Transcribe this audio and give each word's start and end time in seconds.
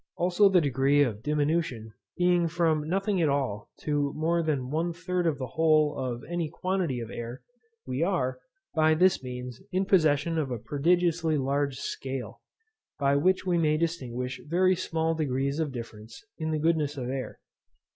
Also 0.15 0.49
the 0.49 0.61
degree 0.61 1.03
of 1.03 1.21
diminution 1.21 1.93
being 2.17 2.47
from 2.47 2.89
nothing 2.89 3.21
at 3.21 3.29
all 3.29 3.69
to 3.81 4.11
more 4.15 4.41
than 4.41 4.71
one 4.71 4.91
third 4.93 5.27
of 5.27 5.37
the 5.37 5.45
whole 5.45 5.95
of 5.95 6.23
any 6.27 6.49
quantity 6.49 6.99
of 6.99 7.11
air, 7.11 7.43
we 7.85 8.01
are, 8.01 8.39
by 8.73 8.95
this 8.95 9.21
means, 9.21 9.61
in 9.71 9.85
possession 9.85 10.39
of 10.39 10.49
a 10.49 10.57
prodigiously 10.57 11.37
large 11.37 11.75
scale, 11.77 12.41
by 12.97 13.15
which 13.15 13.45
we 13.45 13.59
may 13.59 13.77
distinguish 13.77 14.41
very 14.47 14.75
small 14.75 15.13
degrees 15.13 15.59
of 15.59 15.71
difference 15.71 16.25
in 16.39 16.49
the 16.49 16.57
goodness 16.57 16.97
of 16.97 17.07
air. 17.07 17.37